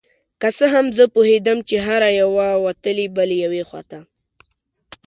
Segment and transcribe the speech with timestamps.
[0.41, 3.99] که څه هم زه پوهیدم چې هره یوه وتلې بلې یوې ته